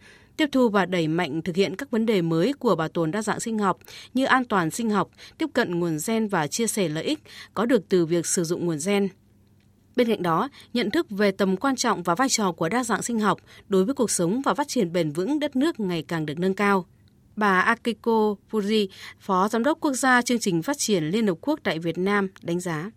tiếp 0.41 0.49
thu 0.53 0.69
và 0.69 0.87
đẩy 0.87 1.09
mạnh 1.09 1.43
thực 1.43 1.57
hiện 1.57 1.77
các 1.77 1.91
vấn 1.91 2.07
đề 2.07 2.23
mới 2.23 2.53
của 2.53 2.77
bảo 2.77 2.89
tồn 2.89 3.11
đa 3.11 3.23
dạng 3.23 3.41
sinh 3.41 3.59
học 3.59 3.79
như 4.15 4.25
an 4.25 4.45
toàn 4.45 4.71
sinh 4.71 4.91
học, 4.91 5.11
tiếp 5.39 5.47
cận 5.53 5.81
nguồn 5.81 5.99
gen 6.07 6.29
và 6.29 6.47
chia 6.47 6.67
sẻ 6.67 6.89
lợi 6.89 7.05
ích 7.05 7.19
có 7.55 7.67
được 7.67 7.89
từ 7.89 8.07
việc 8.07 8.27
sử 8.27 8.45
dụng 8.45 8.67
nguồn 8.67 8.79
gen. 8.87 9.09
Bên 9.97 10.09
cạnh 10.09 10.23
đó, 10.23 10.49
nhận 10.73 10.91
thức 10.91 11.07
về 11.11 11.31
tầm 11.31 11.57
quan 11.57 11.77
trọng 11.77 12.03
và 12.03 12.15
vai 12.15 12.29
trò 12.29 12.53
của 12.53 12.69
đa 12.69 12.85
dạng 12.85 13.03
sinh 13.03 13.21
học 13.21 13.41
đối 13.69 13.85
với 13.85 13.95
cuộc 13.95 14.11
sống 14.11 14.43
và 14.45 14.55
phát 14.55 14.69
triển 14.69 14.93
bền 14.93 15.13
vững 15.13 15.39
đất 15.39 15.57
nước 15.57 15.81
ngày 15.81 16.05
càng 16.09 16.27
được 16.27 16.39
nâng 16.39 16.55
cao. 16.55 16.87
Bà 17.37 17.61
Akiko 17.61 18.35
Fuji, 18.51 18.87
Phó 19.19 19.49
Giám 19.49 19.65
đốc 19.65 19.81
Quốc 19.81 19.93
gia 19.93 20.23
chương 20.23 20.39
trình 20.39 20.63
phát 20.63 20.79
triển 20.79 21.05
Liên 21.05 21.27
Hợp 21.27 21.39
Quốc 21.41 21.61
tại 21.63 21.79
Việt 21.79 21.99
Nam, 21.99 22.29
đánh 22.43 22.61
giá. 22.61 22.91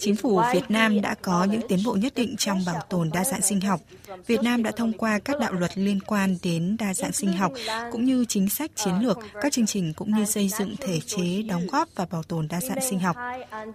Chính 0.00 0.16
phủ 0.16 0.42
Việt 0.52 0.64
Nam 0.68 1.00
đã 1.00 1.14
có 1.22 1.44
những 1.44 1.60
tiến 1.68 1.78
bộ 1.84 1.94
nhất 1.94 2.12
định 2.16 2.34
trong 2.38 2.60
bảo 2.66 2.80
tồn 2.88 3.10
đa 3.14 3.24
dạng 3.24 3.42
sinh 3.42 3.60
học. 3.60 3.80
Việt 4.26 4.42
Nam 4.42 4.62
đã 4.62 4.70
thông 4.70 4.92
qua 4.92 5.18
các 5.18 5.40
đạo 5.40 5.52
luật 5.52 5.78
liên 5.78 6.00
quan 6.00 6.36
đến 6.42 6.76
đa 6.80 6.94
dạng 6.94 7.12
sinh 7.12 7.32
học 7.32 7.52
cũng 7.92 8.04
như 8.04 8.24
chính 8.24 8.48
sách 8.48 8.70
chiến 8.74 8.94
lược, 9.00 9.18
các 9.40 9.52
chương 9.52 9.66
trình 9.66 9.92
cũng 9.96 10.10
như 10.10 10.24
xây 10.24 10.48
dựng 10.48 10.74
thể 10.76 11.00
chế 11.00 11.42
đóng 11.42 11.66
góp 11.66 11.88
và 11.94 12.06
bảo 12.10 12.22
tồn 12.22 12.48
đa 12.48 12.60
dạng 12.60 12.80
sinh 12.80 12.98
học. 12.98 13.16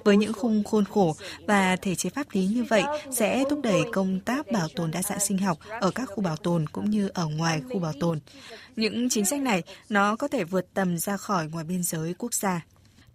Với 0.03 0.17
những 0.17 0.33
khung 0.33 0.63
khuôn 0.63 0.85
khổ 0.85 1.15
và 1.47 1.75
thể 1.75 1.95
chế 1.95 2.09
pháp 2.09 2.27
lý 2.31 2.47
như 2.47 2.63
vậy 2.63 2.83
sẽ 3.11 3.43
thúc 3.49 3.59
đẩy 3.63 3.81
công 3.93 4.19
tác 4.19 4.51
bảo 4.51 4.67
tồn 4.75 4.91
đa 4.91 5.01
dạng 5.01 5.19
sinh 5.19 5.37
học 5.37 5.57
ở 5.81 5.91
các 5.91 6.05
khu 6.05 6.23
bảo 6.23 6.35
tồn 6.35 6.65
cũng 6.67 6.89
như 6.89 7.09
ở 7.13 7.27
ngoài 7.27 7.61
khu 7.69 7.79
bảo 7.79 7.93
tồn. 7.99 8.19
Những 8.75 9.09
chính 9.09 9.25
sách 9.25 9.41
này 9.41 9.63
nó 9.89 10.15
có 10.15 10.27
thể 10.27 10.43
vượt 10.43 10.73
tầm 10.73 10.97
ra 10.97 11.17
khỏi 11.17 11.47
ngoài 11.47 11.65
biên 11.65 11.83
giới 11.83 12.13
quốc 12.17 12.33
gia. 12.33 12.65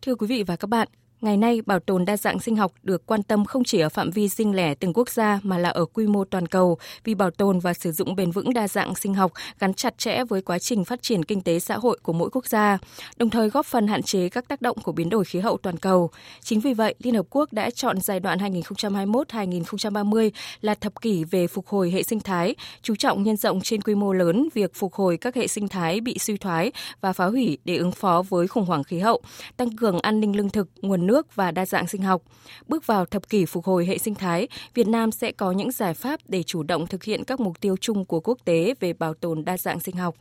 Thưa 0.02 0.14
quý 0.14 0.26
vị 0.26 0.42
và 0.42 0.56
các 0.56 0.66
bạn, 0.66 0.88
Ngày 1.24 1.36
nay, 1.36 1.60
bảo 1.66 1.80
tồn 1.80 2.04
đa 2.04 2.16
dạng 2.16 2.40
sinh 2.40 2.56
học 2.56 2.72
được 2.82 3.06
quan 3.06 3.22
tâm 3.22 3.44
không 3.44 3.64
chỉ 3.64 3.80
ở 3.80 3.88
phạm 3.88 4.10
vi 4.10 4.28
riêng 4.28 4.54
lẻ 4.54 4.74
từng 4.74 4.92
quốc 4.94 5.08
gia 5.08 5.40
mà 5.42 5.58
là 5.58 5.68
ở 5.68 5.84
quy 5.84 6.06
mô 6.06 6.24
toàn 6.24 6.46
cầu, 6.46 6.78
vì 7.04 7.14
bảo 7.14 7.30
tồn 7.30 7.58
và 7.58 7.74
sử 7.74 7.92
dụng 7.92 8.16
bền 8.16 8.30
vững 8.30 8.54
đa 8.54 8.68
dạng 8.68 8.94
sinh 8.94 9.14
học 9.14 9.32
gắn 9.58 9.74
chặt 9.74 9.98
chẽ 9.98 10.24
với 10.24 10.42
quá 10.42 10.58
trình 10.58 10.84
phát 10.84 11.02
triển 11.02 11.24
kinh 11.24 11.40
tế 11.40 11.60
xã 11.60 11.76
hội 11.76 11.98
của 12.02 12.12
mỗi 12.12 12.30
quốc 12.30 12.46
gia, 12.46 12.78
đồng 13.16 13.30
thời 13.30 13.48
góp 13.48 13.66
phần 13.66 13.86
hạn 13.86 14.02
chế 14.02 14.28
các 14.28 14.48
tác 14.48 14.62
động 14.62 14.76
của 14.82 14.92
biến 14.92 15.08
đổi 15.10 15.24
khí 15.24 15.38
hậu 15.38 15.56
toàn 15.56 15.76
cầu. 15.76 16.10
Chính 16.40 16.60
vì 16.60 16.74
vậy, 16.74 16.94
Liên 16.98 17.14
Hợp 17.14 17.26
Quốc 17.30 17.52
đã 17.52 17.70
chọn 17.70 18.00
giai 18.00 18.20
đoạn 18.20 18.38
2021-2030 18.38 20.30
là 20.60 20.74
thập 20.74 21.00
kỷ 21.00 21.24
về 21.24 21.46
phục 21.46 21.66
hồi 21.66 21.90
hệ 21.90 22.02
sinh 22.02 22.20
thái, 22.20 22.54
chú 22.82 22.94
trọng 22.96 23.22
nhân 23.22 23.36
rộng 23.36 23.60
trên 23.60 23.82
quy 23.82 23.94
mô 23.94 24.12
lớn 24.12 24.48
việc 24.54 24.74
phục 24.74 24.94
hồi 24.94 25.16
các 25.16 25.34
hệ 25.34 25.46
sinh 25.46 25.68
thái 25.68 26.00
bị 26.00 26.18
suy 26.18 26.36
thoái 26.36 26.72
và 27.00 27.12
phá 27.12 27.26
hủy 27.26 27.58
để 27.64 27.76
ứng 27.76 27.92
phó 27.92 28.22
với 28.28 28.46
khủng 28.46 28.66
hoảng 28.66 28.84
khí 28.84 28.98
hậu, 28.98 29.20
tăng 29.56 29.76
cường 29.76 29.98
an 29.98 30.20
ninh 30.20 30.36
lương 30.36 30.50
thực, 30.50 30.68
nguồn 30.82 31.06
nước 31.06 31.13
và 31.34 31.50
đa 31.50 31.66
dạng 31.66 31.86
sinh 31.86 32.02
học. 32.02 32.22
Bước 32.68 32.86
vào 32.86 33.06
thập 33.06 33.28
kỷ 33.28 33.44
phục 33.44 33.64
hồi 33.64 33.86
hệ 33.86 33.98
sinh 33.98 34.14
thái, 34.14 34.48
Việt 34.74 34.88
Nam 34.88 35.12
sẽ 35.12 35.32
có 35.32 35.52
những 35.52 35.72
giải 35.72 35.94
pháp 35.94 36.20
để 36.28 36.42
chủ 36.42 36.62
động 36.62 36.86
thực 36.86 37.04
hiện 37.04 37.24
các 37.24 37.40
mục 37.40 37.60
tiêu 37.60 37.76
chung 37.80 38.04
của 38.04 38.20
quốc 38.20 38.38
tế 38.44 38.74
về 38.80 38.92
bảo 38.92 39.14
tồn 39.14 39.44
đa 39.44 39.56
dạng 39.56 39.80
sinh 39.80 39.96
học. 39.96 40.14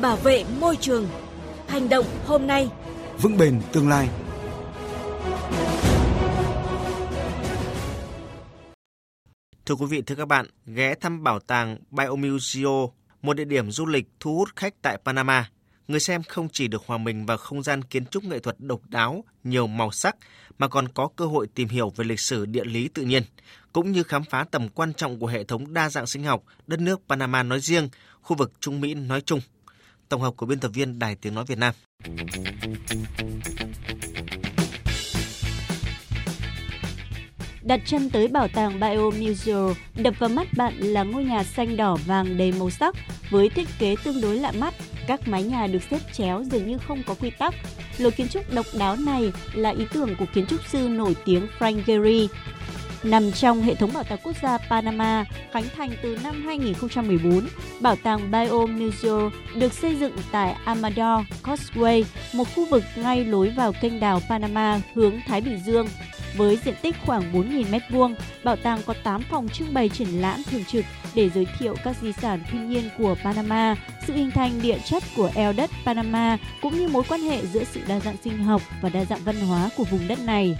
Bảo 0.00 0.16
vệ 0.16 0.44
môi 0.60 0.76
trường. 0.76 1.06
Hành 1.66 1.88
động 1.88 2.06
hôm 2.26 2.46
nay. 2.46 2.70
Vững 3.22 3.38
bền 3.38 3.60
tương 3.72 3.88
lai. 3.88 4.08
Thưa 9.66 9.74
quý 9.74 9.86
vị, 9.86 10.02
thưa 10.02 10.14
các 10.14 10.28
bạn, 10.28 10.46
ghé 10.66 10.94
thăm 10.94 11.22
bảo 11.22 11.38
tàng 11.38 11.76
Biomuseo, 11.90 12.92
một 13.22 13.34
địa 13.34 13.44
điểm 13.44 13.70
du 13.70 13.86
lịch 13.86 14.06
thu 14.20 14.36
hút 14.36 14.48
khách 14.56 14.74
tại 14.82 14.98
Panama. 15.04 15.50
Người 15.88 16.00
xem 16.00 16.22
không 16.22 16.48
chỉ 16.52 16.68
được 16.68 16.82
hòa 16.86 16.98
mình 16.98 17.26
vào 17.26 17.36
không 17.36 17.62
gian 17.62 17.82
kiến 17.82 18.06
trúc 18.06 18.24
nghệ 18.24 18.38
thuật 18.38 18.56
độc 18.60 18.80
đáo, 18.88 19.24
nhiều 19.44 19.66
màu 19.66 19.90
sắc, 19.90 20.16
mà 20.58 20.68
còn 20.68 20.88
có 20.88 21.08
cơ 21.16 21.26
hội 21.26 21.46
tìm 21.54 21.68
hiểu 21.68 21.92
về 21.96 22.04
lịch 22.04 22.20
sử 22.20 22.46
địa 22.46 22.64
lý 22.64 22.88
tự 22.88 23.02
nhiên, 23.02 23.22
cũng 23.72 23.92
như 23.92 24.02
khám 24.02 24.24
phá 24.24 24.44
tầm 24.50 24.68
quan 24.68 24.94
trọng 24.94 25.18
của 25.18 25.26
hệ 25.26 25.44
thống 25.44 25.74
đa 25.74 25.90
dạng 25.90 26.06
sinh 26.06 26.24
học 26.24 26.42
đất 26.66 26.80
nước 26.80 27.00
Panama 27.08 27.42
nói 27.42 27.60
riêng, 27.60 27.88
khu 28.22 28.36
vực 28.36 28.52
Trung 28.60 28.80
Mỹ 28.80 28.94
nói 28.94 29.20
chung. 29.20 29.40
Tổng 30.08 30.20
hợp 30.20 30.34
của 30.36 30.46
biên 30.46 30.60
tập 30.60 30.70
viên 30.74 30.98
Đài 30.98 31.14
Tiếng 31.14 31.34
Nói 31.34 31.44
Việt 31.44 31.58
Nam. 31.58 31.74
Đặt 37.62 37.80
chân 37.86 38.10
tới 38.10 38.28
bảo 38.28 38.48
tàng 38.48 38.80
Biomuseo, 38.80 39.74
đập 39.96 40.14
vào 40.18 40.30
mắt 40.30 40.48
bạn 40.56 40.74
là 40.78 41.02
ngôi 41.02 41.24
nhà 41.24 41.44
xanh 41.44 41.76
đỏ 41.76 41.96
vàng 42.06 42.38
đầy 42.38 42.52
màu 42.52 42.70
sắc 42.70 42.94
với 43.30 43.48
thiết 43.48 43.68
kế 43.78 43.96
tương 44.04 44.20
đối 44.20 44.36
lạ 44.36 44.52
mắt. 44.52 44.74
Các 45.08 45.28
mái 45.28 45.42
nhà 45.42 45.66
được 45.66 45.82
xếp 45.90 45.98
chéo 46.12 46.42
dường 46.42 46.68
như 46.68 46.78
không 46.78 47.02
có 47.06 47.14
quy 47.20 47.30
tắc. 47.30 47.54
Lối 47.98 48.12
kiến 48.12 48.28
trúc 48.28 48.54
độc 48.54 48.66
đáo 48.78 48.96
này 48.96 49.32
là 49.54 49.70
ý 49.70 49.84
tưởng 49.92 50.14
của 50.18 50.24
kiến 50.34 50.46
trúc 50.46 50.60
sư 50.66 50.88
nổi 50.88 51.16
tiếng 51.24 51.46
Frank 51.58 51.80
Gehry. 51.86 52.28
Nằm 53.02 53.32
trong 53.32 53.62
hệ 53.62 53.74
thống 53.74 53.90
bảo 53.94 54.04
tàng 54.04 54.18
quốc 54.22 54.36
gia 54.42 54.58
Panama, 54.58 55.24
khánh 55.52 55.64
thành 55.76 55.90
từ 56.02 56.18
năm 56.24 56.42
2014, 56.46 57.48
bảo 57.80 57.96
tàng 58.02 58.30
Biomuseo 58.30 59.30
được 59.54 59.72
xây 59.72 59.96
dựng 59.96 60.12
tại 60.32 60.56
Amador 60.64 61.26
Causeway, 61.42 62.04
một 62.34 62.44
khu 62.54 62.66
vực 62.70 62.82
ngay 62.96 63.24
lối 63.24 63.50
vào 63.56 63.72
kênh 63.80 64.00
đào 64.00 64.20
Panama 64.28 64.80
hướng 64.94 65.20
Thái 65.26 65.40
Bình 65.40 65.60
Dương. 65.66 65.86
Với 66.38 66.58
diện 66.64 66.74
tích 66.82 66.96
khoảng 67.06 67.32
4.000 67.32 67.64
m2, 67.70 68.14
bảo 68.44 68.56
tàng 68.56 68.80
có 68.86 68.94
8 69.02 69.22
phòng 69.22 69.48
trưng 69.48 69.74
bày 69.74 69.88
triển 69.88 70.08
lãm 70.08 70.42
thường 70.50 70.64
trực 70.64 70.84
để 71.14 71.30
giới 71.30 71.46
thiệu 71.58 71.74
các 71.84 71.96
di 72.02 72.12
sản 72.12 72.42
thiên 72.50 72.70
nhiên 72.70 72.88
của 72.98 73.14
Panama, 73.24 73.76
sự 74.06 74.14
hình 74.14 74.30
thành 74.30 74.62
địa 74.62 74.78
chất 74.84 75.02
của 75.16 75.30
eo 75.34 75.52
đất 75.52 75.70
Panama 75.84 76.38
cũng 76.62 76.78
như 76.78 76.88
mối 76.88 77.02
quan 77.08 77.20
hệ 77.20 77.46
giữa 77.46 77.64
sự 77.64 77.80
đa 77.88 78.00
dạng 78.00 78.16
sinh 78.24 78.38
học 78.38 78.62
và 78.82 78.88
đa 78.88 79.04
dạng 79.04 79.20
văn 79.24 79.40
hóa 79.40 79.70
của 79.76 79.84
vùng 79.84 80.08
đất 80.08 80.18
này. 80.24 80.56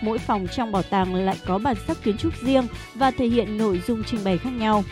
Mỗi 0.00 0.18
phòng 0.18 0.46
trong 0.56 0.72
bảo 0.72 0.82
tàng 0.82 1.14
lại 1.14 1.36
có 1.46 1.58
bản 1.58 1.76
sắc 1.86 1.96
kiến 2.04 2.16
trúc 2.16 2.32
riêng 2.42 2.66
và 2.94 3.10
thể 3.10 3.26
hiện 3.26 3.58
nội 3.58 3.82
dung 3.86 4.04
trưng 4.04 4.24
bày 4.24 4.38
khác 4.38 4.50
nhau. 4.50 4.84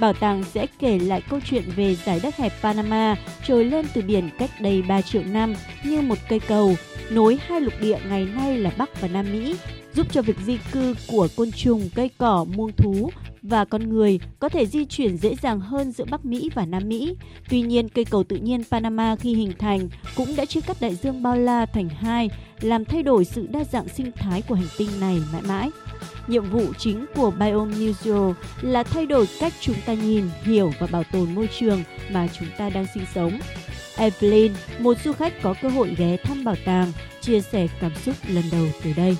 Bảo 0.00 0.12
tàng 0.12 0.44
sẽ 0.44 0.66
kể 0.78 0.98
lại 0.98 1.22
câu 1.30 1.40
chuyện 1.44 1.62
về 1.76 1.94
giải 1.94 2.20
đất 2.22 2.36
hẹp 2.36 2.52
Panama 2.62 3.16
trồi 3.46 3.64
lên 3.64 3.86
từ 3.94 4.02
biển 4.02 4.30
cách 4.38 4.50
đây 4.60 4.82
3 4.82 5.02
triệu 5.02 5.22
năm 5.24 5.54
như 5.84 6.00
một 6.00 6.18
cây 6.28 6.40
cầu, 6.40 6.74
nối 7.10 7.38
hai 7.46 7.60
lục 7.60 7.74
địa 7.80 7.98
ngày 8.08 8.24
nay 8.24 8.58
là 8.58 8.70
Bắc 8.78 9.00
và 9.00 9.08
Nam 9.08 9.32
Mỹ, 9.32 9.56
giúp 9.94 10.06
cho 10.12 10.22
việc 10.22 10.36
di 10.44 10.58
cư 10.72 10.94
của 11.08 11.28
côn 11.36 11.52
trùng, 11.52 11.88
cây 11.94 12.10
cỏ, 12.18 12.46
muông 12.54 12.72
thú 12.72 13.10
và 13.42 13.64
con 13.64 13.88
người 13.88 14.20
có 14.38 14.48
thể 14.48 14.66
di 14.66 14.84
chuyển 14.84 15.16
dễ 15.16 15.34
dàng 15.42 15.60
hơn 15.60 15.92
giữa 15.92 16.04
Bắc 16.10 16.24
Mỹ 16.24 16.50
và 16.54 16.66
Nam 16.66 16.88
Mỹ. 16.88 17.16
Tuy 17.50 17.60
nhiên, 17.60 17.88
cây 17.88 18.04
cầu 18.04 18.24
tự 18.24 18.36
nhiên 18.36 18.62
Panama 18.70 19.16
khi 19.16 19.34
hình 19.34 19.52
thành 19.58 19.88
cũng 20.16 20.36
đã 20.36 20.44
chia 20.44 20.60
cắt 20.60 20.76
đại 20.80 20.94
dương 20.94 21.22
bao 21.22 21.36
la 21.36 21.66
thành 21.66 21.88
hai, 21.88 22.30
làm 22.60 22.84
thay 22.84 23.02
đổi 23.02 23.24
sự 23.24 23.46
đa 23.46 23.64
dạng 23.64 23.88
sinh 23.88 24.12
thái 24.12 24.42
của 24.42 24.54
hành 24.54 24.68
tinh 24.78 24.88
này 25.00 25.18
mãi 25.32 25.42
mãi. 25.42 25.70
Nhiệm 26.26 26.50
vụ 26.50 26.62
chính 26.78 27.06
của 27.14 27.30
Biomuseo 27.30 28.34
là 28.62 28.82
thay 28.82 29.06
đổi 29.06 29.28
cách 29.40 29.52
chúng 29.60 29.76
ta 29.86 29.92
nhìn, 29.92 30.28
hiểu 30.42 30.72
và 30.78 30.86
bảo 30.90 31.02
tồn 31.12 31.34
môi 31.34 31.48
trường 31.58 31.82
mà 32.10 32.26
chúng 32.38 32.48
ta 32.58 32.70
đang 32.70 32.86
sinh 32.94 33.04
sống. 33.14 33.38
Evelyn, 33.96 34.52
một 34.78 34.94
du 35.04 35.12
khách 35.12 35.42
có 35.42 35.54
cơ 35.62 35.68
hội 35.68 35.94
ghé 35.98 36.16
thăm 36.16 36.44
bảo 36.44 36.56
tàng, 36.64 36.92
chia 37.20 37.40
sẻ 37.40 37.66
cảm 37.80 37.94
xúc 37.94 38.14
lần 38.28 38.44
đầu 38.52 38.66
từ 38.84 38.90
đây. 38.96 39.16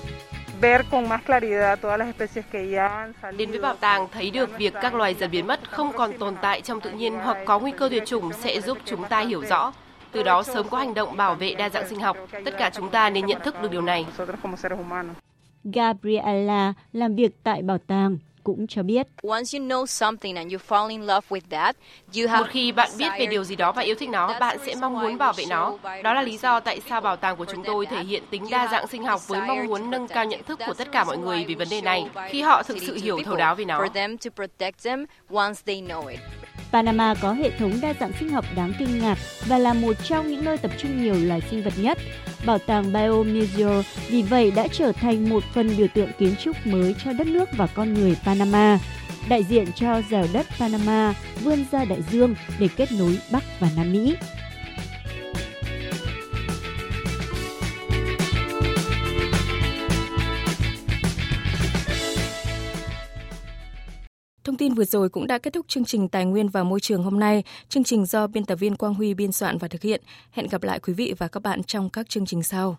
Đến 3.37 3.51
với 3.51 3.59
bảo 3.61 3.75
tàng 3.75 4.07
thấy 4.13 4.31
được 4.31 4.57
việc 4.57 4.73
các 4.81 4.95
loài 4.95 5.15
dần 5.19 5.31
biến 5.31 5.47
mất 5.47 5.71
không 5.71 5.91
còn 5.97 6.17
tồn 6.17 6.35
tại 6.41 6.61
trong 6.61 6.81
tự 6.81 6.91
nhiên 6.91 7.13
hoặc 7.13 7.37
có 7.45 7.59
nguy 7.59 7.71
cơ 7.71 7.89
tuyệt 7.89 8.03
chủng 8.05 8.33
sẽ 8.33 8.61
giúp 8.61 8.77
chúng 8.85 9.03
ta 9.03 9.19
hiểu 9.19 9.43
rõ. 9.49 9.73
Từ 10.11 10.23
đó 10.23 10.43
sớm 10.43 10.69
có 10.69 10.77
hành 10.77 10.93
động 10.93 11.17
bảo 11.17 11.35
vệ 11.35 11.55
đa 11.55 11.69
dạng 11.69 11.89
sinh 11.89 11.99
học. 11.99 12.17
Tất 12.45 12.55
cả 12.57 12.69
chúng 12.73 12.89
ta 12.89 13.09
nên 13.09 13.25
nhận 13.25 13.41
thức 13.43 13.61
được 13.61 13.71
điều 13.71 13.81
này. 13.81 14.05
Gabriela 15.73 16.73
làm 16.93 17.15
việc 17.15 17.31
tại 17.43 17.61
bảo 17.61 17.77
tàng 17.87 18.17
cũng 18.43 18.67
cho 18.67 18.83
biết. 18.83 19.07
Một 22.39 22.47
khi 22.49 22.71
bạn 22.71 22.89
biết 22.97 23.09
về 23.19 23.25
điều 23.25 23.43
gì 23.43 23.55
đó 23.55 23.71
và 23.71 23.81
yêu 23.81 23.95
thích 23.99 24.09
nó, 24.09 24.39
bạn 24.39 24.57
sẽ 24.65 24.75
mong 24.81 24.99
muốn 24.99 25.17
bảo 25.17 25.33
vệ 25.33 25.45
nó. 25.49 25.77
Đó 26.03 26.13
là 26.13 26.21
lý 26.21 26.37
do 26.37 26.59
tại 26.59 26.81
sao 26.89 27.01
bảo 27.01 27.15
tàng 27.15 27.37
của 27.37 27.45
chúng 27.45 27.63
tôi 27.63 27.85
thể 27.85 28.03
hiện 28.03 28.23
tính 28.31 28.43
đa 28.51 28.67
dạng 28.71 28.87
sinh 28.87 29.03
học 29.03 29.27
với 29.27 29.41
mong 29.41 29.67
muốn 29.67 29.91
nâng 29.91 30.07
cao 30.07 30.25
nhận 30.25 30.43
thức 30.43 30.59
của 30.67 30.73
tất 30.73 30.91
cả 30.91 31.03
mọi 31.03 31.17
người 31.17 31.45
về 31.47 31.55
vấn 31.55 31.69
đề 31.69 31.81
này 31.81 32.05
khi 32.29 32.41
họ 32.41 32.63
thực 32.63 32.77
sự 32.81 32.95
hiểu 33.03 33.19
thấu 33.25 33.35
đáo 33.35 33.55
về 33.55 33.65
nó. 33.65 33.79
Panama 36.75 37.13
có 37.21 37.33
hệ 37.33 37.51
thống 37.59 37.79
đa 37.81 37.93
dạng 37.99 38.11
sinh 38.19 38.29
học 38.29 38.45
đáng 38.55 38.73
kinh 38.79 38.99
ngạc 38.99 39.17
và 39.45 39.57
là 39.57 39.73
một 39.73 39.93
trong 40.03 40.27
những 40.27 40.45
nơi 40.45 40.57
tập 40.57 40.71
trung 40.77 41.03
nhiều 41.03 41.15
loài 41.15 41.41
sinh 41.49 41.63
vật 41.63 41.73
nhất. 41.77 41.97
Bảo 42.45 42.57
tàng 42.57 42.93
Biomuseo 42.93 43.83
vì 44.07 44.21
vậy 44.21 44.51
đã 44.51 44.67
trở 44.71 44.91
thành 44.91 45.29
một 45.29 45.43
phần 45.53 45.77
biểu 45.77 45.87
tượng 45.93 46.09
kiến 46.19 46.35
trúc 46.35 46.67
mới 46.67 46.95
cho 47.03 47.13
đất 47.13 47.27
nước 47.27 47.49
và 47.57 47.67
con 47.67 47.93
người 47.93 48.17
Panama, 48.25 48.79
đại 49.29 49.43
diện 49.43 49.65
cho 49.75 50.01
dẻo 50.09 50.25
đất 50.33 50.47
Panama 50.59 51.13
vươn 51.43 51.65
ra 51.71 51.85
đại 51.85 52.01
dương 52.11 52.35
để 52.59 52.67
kết 52.75 52.91
nối 52.91 53.17
Bắc 53.31 53.43
và 53.59 53.69
Nam 53.75 53.93
Mỹ. 53.93 54.15
Vừa 64.75 64.85
rồi 64.85 65.09
cũng 65.09 65.27
đã 65.27 65.37
kết 65.37 65.53
thúc 65.53 65.65
chương 65.67 65.85
trình 65.85 66.07
Tài 66.07 66.25
nguyên 66.25 66.49
và 66.49 66.63
Môi 66.63 66.79
trường 66.79 67.03
hôm 67.03 67.19
nay. 67.19 67.43
Chương 67.69 67.83
trình 67.83 68.05
do 68.05 68.27
biên 68.27 68.45
tập 68.45 68.55
viên 68.55 68.75
Quang 68.75 68.93
Huy 68.93 69.13
biên 69.13 69.31
soạn 69.31 69.57
và 69.57 69.67
thực 69.67 69.81
hiện. 69.81 70.01
Hẹn 70.31 70.47
gặp 70.47 70.63
lại 70.63 70.79
quý 70.79 70.93
vị 70.93 71.13
và 71.17 71.27
các 71.27 71.43
bạn 71.43 71.63
trong 71.63 71.89
các 71.89 72.09
chương 72.09 72.25
trình 72.25 72.43
sau. 72.43 72.77